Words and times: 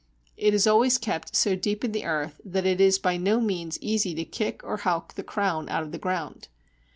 It 0.35 0.55
is 0.55 0.65
always 0.65 0.97
kept 0.97 1.35
so 1.35 1.55
deep 1.55 1.83
in 1.83 1.91
the 1.91 2.05
earth, 2.05 2.41
that 2.43 2.65
it 2.65 2.81
is 2.81 2.97
by 2.97 3.17
no 3.17 3.39
means 3.39 3.77
easy 3.81 4.15
to 4.15 4.25
kick 4.25 4.63
or 4.63 4.77
"howk" 4.77 5.13
the 5.13 5.21
crown 5.21 5.69
out 5.69 5.83
of 5.83 5.91
the 5.91 5.99
ground. 5.99 6.47